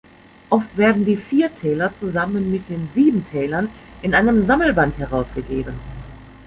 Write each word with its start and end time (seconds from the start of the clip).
Oft 0.49 0.77
werden 0.77 1.05
die 1.05 1.15
Vier 1.15 1.55
Täler 1.55 1.93
zusammen 1.99 2.49
mit 2.51 2.67
den 2.71 2.89
Sieben 2.95 3.23
Tälern 3.29 3.69
in 4.01 4.15
einem 4.15 4.47
Sammelband 4.47 4.97
herausgegeben. 4.97 5.75